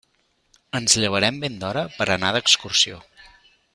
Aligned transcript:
Ens 0.79 0.95
llevarem 1.03 1.37
ben 1.43 1.59
d'hora 1.65 1.85
per 1.99 2.07
anar 2.15 2.33
d'excursió. 2.37 2.99